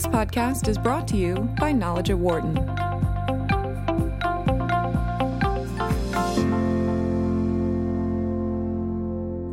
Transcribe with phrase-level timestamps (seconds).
[0.00, 2.54] This podcast is brought to you by Knowledge at Wharton.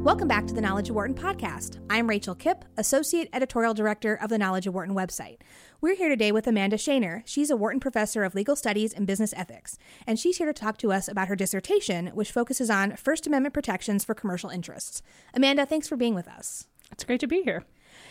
[0.05, 1.79] Welcome back to the Knowledge at Wharton podcast.
[1.89, 5.39] I'm Rachel Kipp, Associate Editorial Director of the Knowledge at Wharton website.
[5.81, 7.23] We're here today with Amanda Shanor.
[7.25, 9.77] She's a Wharton Professor of Legal Studies and Business Ethics,
[10.07, 13.53] and she's here to talk to us about her dissertation, which focuses on First Amendment
[13.53, 15.01] protections for commercial interests.
[15.33, 16.67] Amanda, thanks for being with us.
[16.89, 17.65] It's great to be here.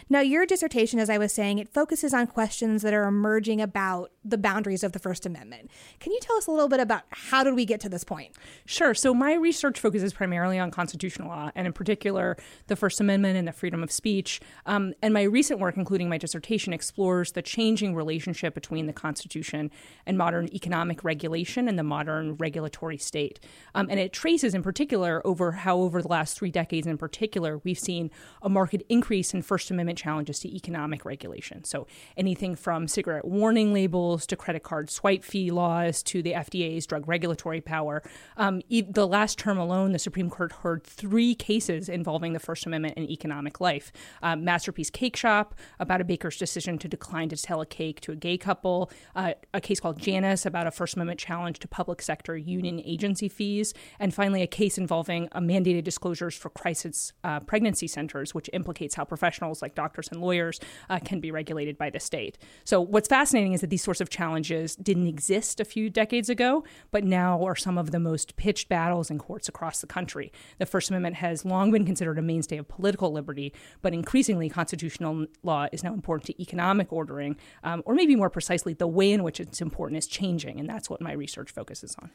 [0.09, 4.11] Now, your dissertation, as I was saying, it focuses on questions that are emerging about
[4.25, 5.71] the boundaries of the First Amendment.
[6.01, 8.37] Can you tell us a little bit about how did we get to this point?
[8.65, 8.95] Sure.
[8.95, 13.49] So, my research focuses primarily on constitutional law, and in particular, the First Amendment and
[13.49, 14.41] the freedom of speech.
[14.67, 19.71] Um, and my recent work, including my dissertation, explores the changing relationship between the Constitution
[20.07, 23.41] and modern economic regulation and the modern regulatory state.
[23.75, 27.59] Um, and it traces, in particular, over how over the last three decades, in particular,
[27.65, 28.11] we've seen
[28.43, 31.65] a marked increase in First Amendment challenges to economic regulation.
[31.65, 31.87] So
[32.17, 37.07] anything from cigarette warning labels to credit card swipe fee laws to the FDA's drug
[37.07, 38.03] regulatory power.
[38.37, 42.95] Um, the last term alone, the Supreme Court heard three cases involving the First Amendment
[42.97, 43.93] and economic life.
[44.23, 48.13] Um, Masterpiece Cake Shop about a baker's decision to decline to sell a cake to
[48.13, 48.91] a gay couple.
[49.15, 53.29] Uh, a case called Janus about a First Amendment challenge to public sector union agency
[53.29, 53.75] fees.
[54.01, 59.05] And finally, a case involving mandated disclosures for crisis uh, pregnancy centers, which implicates how
[59.05, 60.59] professionals like doctors and lawyers
[60.91, 62.39] uh, can be regulated by the state.
[62.65, 66.65] So, what's fascinating is that these sorts of challenges didn't exist a few decades ago,
[66.91, 70.33] but now are some of the most pitched battles in courts across the country.
[70.59, 73.53] The First Amendment has long been considered a mainstay of political liberty,
[73.83, 78.75] but increasingly, constitutional law is now important to economic ordering, um, or maybe more precisely,
[78.75, 82.11] the way in which it's important is changing, and that's what my research focuses on.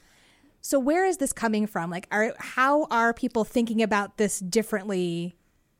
[0.61, 1.89] So where is this coming from?
[1.89, 5.35] Like, are how are people thinking about this differently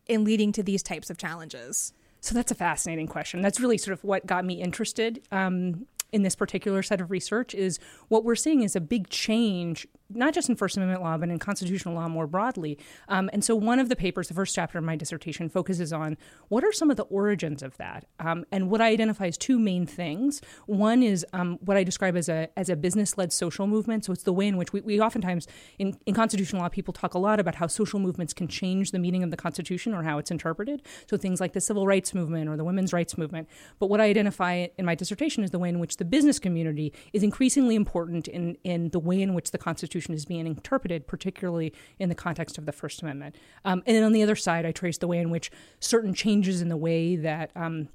[0.07, 1.93] in leading to these types of challenges?
[2.21, 3.41] So that's a fascinating question.
[3.41, 7.55] That's really sort of what got me interested um, in this particular set of research.
[7.55, 11.29] Is what we're seeing is a big change not just in First Amendment law, but
[11.29, 12.77] in constitutional law more broadly.
[13.07, 16.17] Um, and so, one of the papers, the first chapter of my dissertation, focuses on
[16.49, 18.05] what are some of the origins of that.
[18.19, 20.41] Um, and what I identify as two main things.
[20.65, 24.05] One is um, what I describe as a as a business led social movement.
[24.05, 25.47] So it's the way in which we, we oftentimes
[25.79, 28.99] in, in constitutional law people talk a lot about how social movements can change the
[28.99, 30.81] meaning of the Constitution or how it's interpreted.
[31.09, 33.47] So things like the civil rights movement or the women's rights movement.
[33.79, 36.93] But what I identify in my dissertation is the way in which the business community
[37.13, 41.07] is increasingly important in in the way in which the Constitution Constitution is being interpreted,
[41.07, 43.35] particularly in the context of the First Amendment.
[43.65, 46.61] Um, and then on the other side, I trace the way in which certain changes
[46.61, 47.89] in the way that um,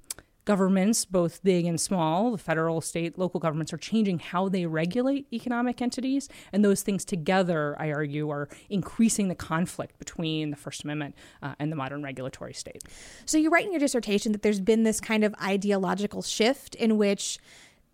[0.45, 5.27] governments, both big and small, the federal, state, local governments, are changing how they regulate
[5.33, 6.29] economic entities.
[6.53, 11.55] And those things together, I argue, are increasing the conflict between the First Amendment uh,
[11.59, 12.83] and the modern regulatory state.
[13.25, 16.97] So you write in your dissertation that there's been this kind of ideological shift in
[16.97, 17.39] which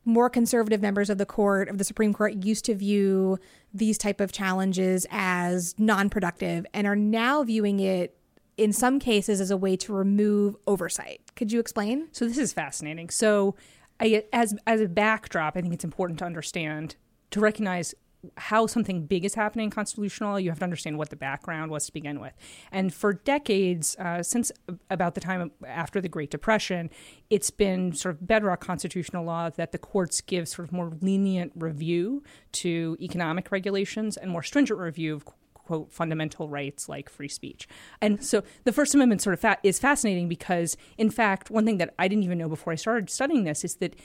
[0.04, 3.38] more conservative members of the court of the Supreme Court used to view
[3.72, 8.16] these type of challenges as non-productive and are now viewing it
[8.56, 11.20] in some cases as a way to remove oversight.
[11.36, 12.08] Could you explain?
[12.12, 13.10] So this is fascinating.
[13.10, 13.54] So
[14.00, 16.96] I, as as a backdrop, I think it's important to understand
[17.30, 17.94] to recognize
[18.36, 21.86] how something big is happening in constitutional you have to understand what the background was
[21.86, 22.32] to begin with.
[22.70, 24.52] And for decades, uh, since
[24.90, 26.90] about the time after the Great Depression,
[27.30, 31.52] it's been sort of bedrock constitutional law that the courts give sort of more lenient
[31.56, 32.22] review
[32.52, 37.68] to economic regulations and more stringent review of quote fundamental rights like free speech.
[38.00, 41.78] And so the First Amendment sort of fa- is fascinating because, in fact, one thing
[41.78, 43.96] that I didn't even know before I started studying this is that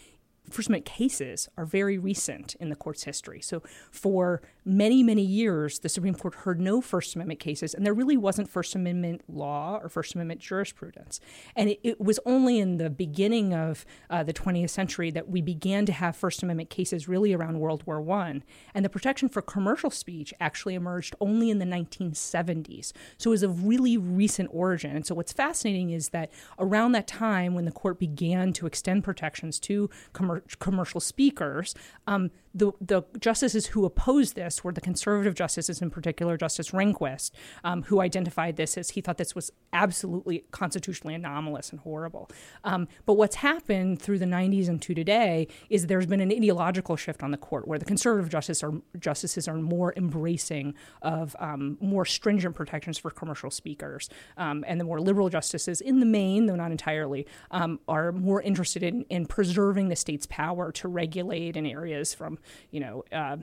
[0.50, 3.41] First Amendment cases are very recent in the court's history.
[3.41, 7.94] So, for many, many years, the Supreme Court heard no First Amendment cases, and there
[7.94, 11.19] really wasn't First Amendment law or First Amendment jurisprudence.
[11.55, 15.41] And it, it was only in the beginning of uh, the 20th century that we
[15.41, 18.41] began to have First Amendment cases really around World War I.
[18.73, 22.91] And the protection for commercial speech actually emerged only in the 1970s.
[23.17, 24.95] So, it was of really recent origin.
[24.95, 29.03] And so, what's fascinating is that around that time, when the court began to extend
[29.03, 31.75] protections to commercial commercial speakers.
[32.05, 37.31] Um, the, the justices who opposed this were the conservative justices, in particular Justice Rehnquist,
[37.63, 42.29] um, who identified this as he thought this was absolutely constitutionally anomalous and horrible.
[42.63, 46.95] Um, but what's happened through the 90s and to today is there's been an ideological
[46.95, 51.77] shift on the court where the conservative justices are, justices are more embracing of um,
[51.79, 54.09] more stringent protections for commercial speakers.
[54.37, 58.41] Um, and the more liberal justices, in the main, though not entirely, um, are more
[58.41, 62.39] interested in, in preserving the state's power to regulate in areas from,
[62.71, 63.37] you know, uh,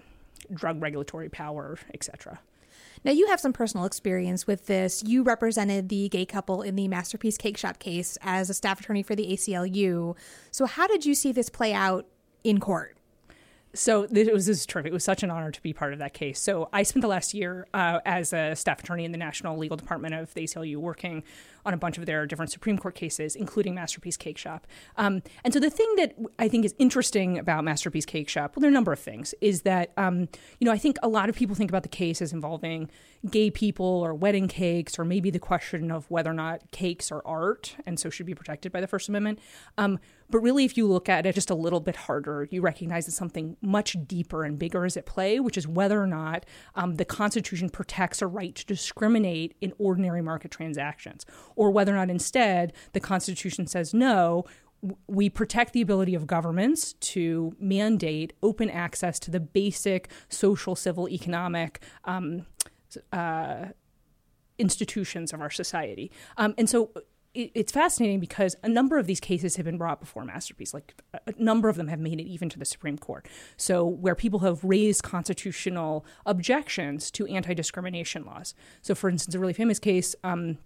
[0.53, 2.41] drug regulatory power, etc.
[3.05, 5.03] Now, you have some personal experience with this.
[5.05, 9.03] You represented the gay couple in the Masterpiece Cake Shop case as a staff attorney
[9.03, 10.17] for the ACLU.
[10.51, 12.07] So, how did you see this play out
[12.45, 12.97] in court?
[13.75, 14.91] So this was, this was terrific.
[14.91, 16.41] It was such an honor to be part of that case.
[16.41, 19.77] So I spent the last year uh, as a staff attorney in the National Legal
[19.77, 21.25] Department of the ACLU, working
[21.67, 24.67] on a bunch of their different Supreme Court cases, including Masterpiece Cake Shop.
[24.97, 28.61] Um, and so the thing that I think is interesting about Masterpiece Cake Shop, well,
[28.61, 30.29] there are a number of things, is that um,
[30.61, 32.91] you know I think a lot of people think about the case as involving
[33.31, 37.23] gay people or wedding cakes, or maybe the question of whether or not cakes are
[37.25, 39.39] art and so should be protected by the First Amendment.
[39.79, 39.99] Um,
[40.31, 43.13] but really, if you look at it just a little bit harder, you recognize that
[43.13, 47.05] something much deeper and bigger is at play, which is whether or not um, the
[47.05, 51.27] Constitution protects a right to discriminate in ordinary market transactions,
[51.57, 54.45] or whether or not instead the Constitution says no,
[55.07, 61.09] we protect the ability of governments to mandate open access to the basic social, civil,
[61.09, 62.47] economic um,
[63.13, 63.67] uh,
[64.59, 66.11] institutions of our society.
[66.37, 66.91] Um, and so
[67.35, 70.73] it's fascinating because a number of these cases have been brought before Masterpiece.
[70.73, 73.27] Like a number of them have made it even to the Supreme Court.
[73.57, 78.55] So, where people have raised constitutional objections to anti discrimination laws.
[78.83, 80.15] So, for instance, a really famous case.
[80.23, 80.59] Um,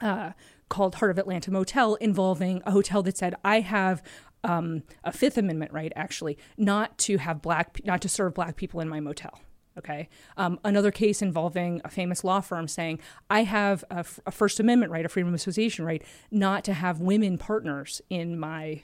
[0.00, 0.32] uh,
[0.70, 4.02] called Heart of Atlanta Motel involving a hotel that said, I have
[4.44, 8.80] um, a Fifth Amendment right, actually, not to have black, not to serve black people
[8.80, 9.40] in my motel.
[9.80, 10.10] Okay.
[10.36, 13.00] Um, another case involving a famous law firm saying,
[13.30, 16.74] I have a, f- a First Amendment right, a freedom of association right, not to
[16.74, 18.82] have women partners in my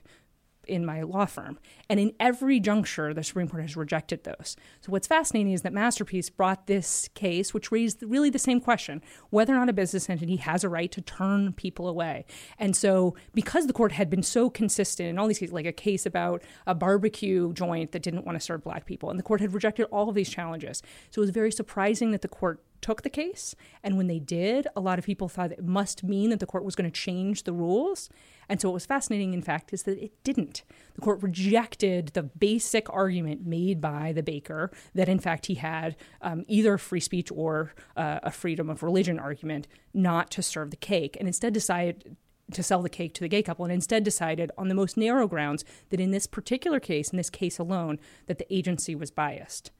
[0.66, 1.58] in my law firm.
[1.88, 4.56] And in every juncture, the Supreme Court has rejected those.
[4.80, 9.02] So what's fascinating is that Masterpiece brought this case, which raised really the same question
[9.30, 12.24] whether or not a business entity has a right to turn people away.
[12.58, 15.72] And so, because the court had been so consistent in all these cases, like a
[15.72, 19.40] case about a barbecue joint that didn't want to serve black people, and the court
[19.40, 20.82] had rejected all of these challenges.
[21.10, 23.54] So it was very surprising that the court took the case.
[23.82, 26.64] And when they did, a lot of people thought it must mean that the court
[26.64, 28.08] was going to change the rules.
[28.48, 30.62] And so, what was fascinating, in fact, is that it didn't.
[30.94, 35.96] The court rejected the basic argument made by the baker that, in fact, he had
[36.22, 40.76] um, either free speech or uh, a freedom of religion argument not to serve the
[40.76, 42.16] cake, and instead decided
[42.52, 45.26] to sell the cake to the gay couple, and instead decided on the most narrow
[45.26, 49.70] grounds that in this particular case, in this case alone, that the agency was biased.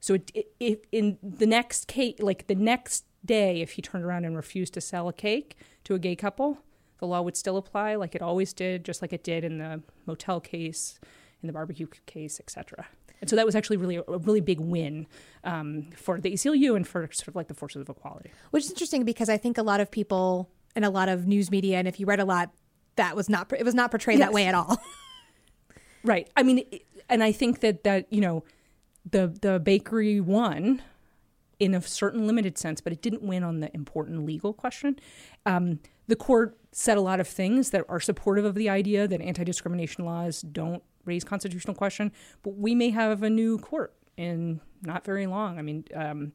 [0.00, 4.24] So, it, it, in the next case, like the next day, if he turned around
[4.24, 6.58] and refused to sell a cake to a gay couple,
[6.98, 9.82] the law would still apply like it always did, just like it did in the
[10.06, 10.98] motel case,
[11.42, 12.86] in the barbecue case, etc.
[13.20, 15.06] And so that was actually really a really big win
[15.44, 18.30] um, for the ACLU and for sort of like the forces of equality.
[18.50, 21.50] Which is interesting because I think a lot of people and a lot of news
[21.50, 22.50] media, and if you read a lot,
[22.96, 24.28] that was not it was not portrayed yes.
[24.28, 24.78] that way at all.
[26.04, 26.30] right.
[26.36, 26.64] I mean,
[27.08, 28.44] and I think that that you know
[29.08, 30.82] the the bakery won
[31.58, 34.98] in a certain limited sense, but it didn't win on the important legal question.
[35.44, 39.20] Um, the court said a lot of things that are supportive of the idea that
[39.20, 42.12] anti discrimination laws don't raise constitutional question,
[42.42, 45.58] but we may have a new court in not very long.
[45.58, 46.32] I mean, um,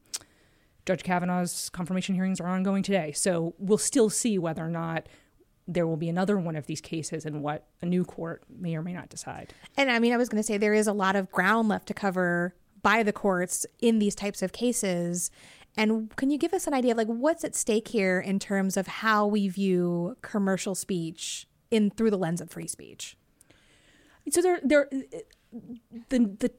[0.86, 5.08] Judge Kavanaugh's confirmation hearings are ongoing today, so we'll still see whether or not
[5.68, 8.82] there will be another one of these cases and what a new court may or
[8.82, 9.54] may not decide.
[9.78, 11.88] And I mean, I was going to say there is a lot of ground left
[11.88, 15.32] to cover by the courts in these types of cases.
[15.76, 18.78] And can you give us an idea of like what's at stake here in terms
[18.78, 23.18] of how we view commercial speech in through the lens of free speech?
[24.30, 24.90] So there, there,
[26.10, 26.52] the the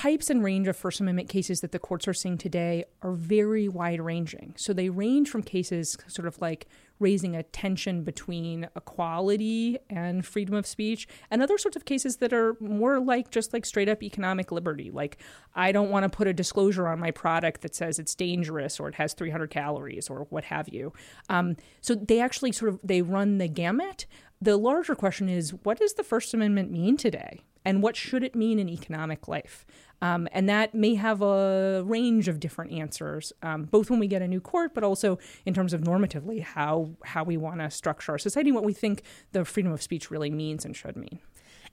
[0.00, 3.68] types and range of First Amendment cases that the courts are seeing today are very
[3.68, 4.54] wide ranging.
[4.56, 10.54] So they range from cases sort of like raising a tension between equality and freedom
[10.54, 14.02] of speech and other sorts of cases that are more like just like straight up
[14.02, 14.90] economic liberty.
[14.90, 15.18] Like
[15.54, 18.88] i don't want to put a disclosure on my product that says it's dangerous or
[18.88, 20.94] it has 300 calories or what have you.
[21.28, 24.06] Um, so they actually sort of they run the gamut.
[24.40, 28.34] The larger question is what does the first amendment mean today and what should it
[28.34, 29.66] mean in economic life
[30.02, 34.22] um, and that may have a range of different answers, um, both when we get
[34.22, 38.12] a new court, but also in terms of normatively how how we want to structure
[38.12, 39.02] our society, what we think
[39.32, 41.18] the freedom of speech really means and should mean.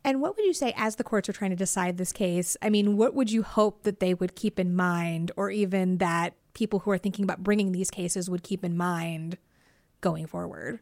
[0.03, 2.56] And what would you say as the courts are trying to decide this case?
[2.62, 6.34] I mean, what would you hope that they would keep in mind, or even that
[6.53, 9.38] people who are thinking about bringing these cases would keep in mind
[10.01, 10.79] going forward?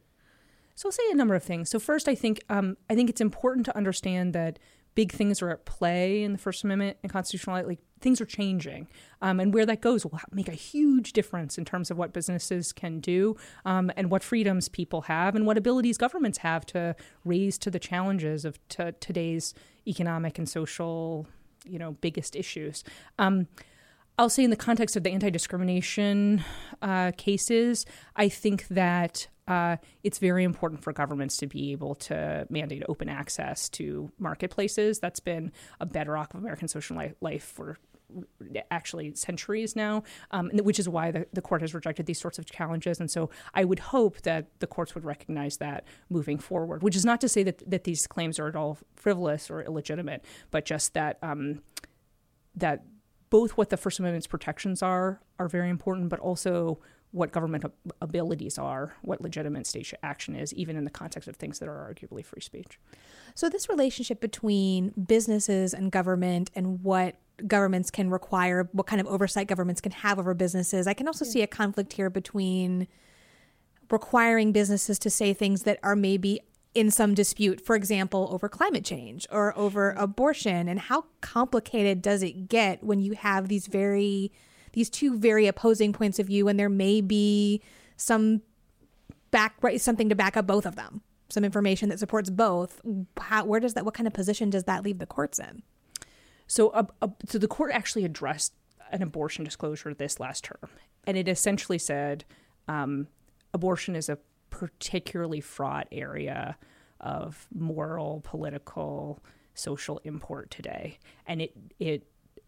[0.74, 1.70] So I'll say a number of things.
[1.70, 4.58] So first, I think um, I think it's important to understand that
[4.96, 8.88] big things are at play in the First Amendment and constitutional like things are changing,
[9.22, 12.72] um, and where that goes will make a huge difference in terms of what businesses
[12.72, 13.36] can do
[13.66, 17.80] um, and what freedoms people have and what abilities governments have to raise to the
[17.80, 19.54] challenges of t- today's
[19.88, 21.28] economic and social,
[21.66, 22.84] you know, biggest issues.
[23.20, 23.48] Um,
[24.18, 26.44] I'll say in the context of the anti-discrimination
[26.82, 27.86] uh, cases,
[28.16, 33.10] I think that uh, it's very important for governments to be able to mandate open
[33.10, 35.00] access to marketplaces.
[35.00, 37.78] That's been a bedrock of American social life for
[38.72, 42.46] actually centuries now, um, which is why the, the court has rejected these sorts of
[42.46, 43.00] challenges.
[43.00, 47.06] And so I would hope that the courts would recognize that moving forward, which is
[47.06, 50.94] not to say that, that these claims are at all frivolous or illegitimate, but just
[50.94, 51.62] that um,
[52.56, 52.84] that
[53.30, 56.80] both what the First Amendment's protections are are very important, but also
[57.16, 57.64] what government
[58.02, 61.94] abilities are, what legitimate state action is, even in the context of things that are
[61.94, 62.78] arguably free speech.
[63.36, 67.16] So, this relationship between businesses and government and what
[67.48, 71.24] governments can require, what kind of oversight governments can have over businesses, I can also
[71.24, 71.32] yeah.
[71.32, 72.88] see a conflict here between
[73.90, 76.42] requiring businesses to say things that are maybe
[76.74, 80.68] in some dispute, for example, over climate change or over abortion.
[80.68, 84.34] And how complicated does it get when you have these very
[84.76, 87.62] these two very opposing points of view and there may be
[87.98, 88.42] some
[89.32, 92.82] back something to back up both of them some information that supports both.
[93.20, 95.64] How, where does that what kind of position does that leave the courts in?
[96.48, 98.54] So uh, uh, so the court actually addressed
[98.92, 100.70] an abortion disclosure this last term
[101.08, 102.26] and it essentially said
[102.68, 103.08] um,
[103.54, 106.58] abortion is a particularly fraught area
[107.00, 111.00] of moral political social import today.
[111.26, 112.08] And it it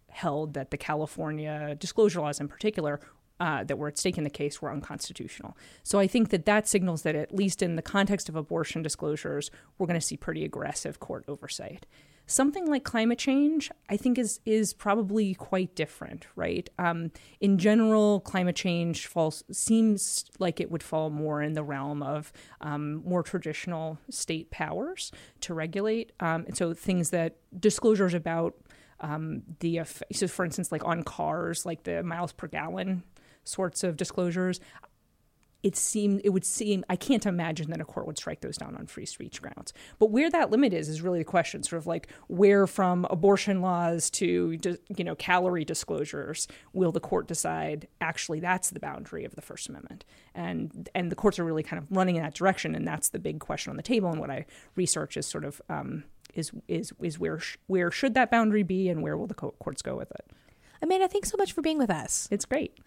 [0.09, 2.99] held that the California disclosure laws, in particular,
[3.39, 5.55] uh, that were at stake in the case were unconstitutional.
[5.83, 9.51] So I think that that signals that, at least in the context of abortion disclosures,
[9.77, 11.85] we're going to see pretty aggressive court oversight.
[12.29, 16.69] Something like climate change, I think, is is probably quite different, right?
[16.77, 22.03] Um, in general, climate change falls seems like it would fall more in the realm
[22.03, 25.09] of um, more traditional state powers
[25.39, 28.55] to regulate, um, and so things that disclosures about
[28.99, 33.03] um, the so for instance like on cars like the miles per gallon
[33.43, 34.59] sorts of disclosures
[35.63, 38.75] it seemed it would seem I can't imagine that a court would strike those down
[38.75, 39.73] on free speech grounds.
[39.97, 43.61] But where that limit is is really the question, sort of like where from abortion
[43.61, 44.57] laws to
[44.95, 49.67] you know calorie disclosures will the court decide actually that's the boundary of the First
[49.67, 53.09] Amendment, and and the courts are really kind of running in that direction, and that's
[53.09, 54.09] the big question on the table.
[54.09, 58.13] And what I research is sort of um, is is is where sh- where should
[58.13, 60.25] that boundary be, and where will the co- courts go with it?
[60.81, 62.27] Amanda, thanks so much for being with us.
[62.31, 62.77] It's great.